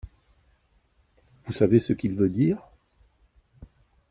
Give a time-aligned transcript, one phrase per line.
[1.45, 2.57] Vous savez ce qu’il veut dire?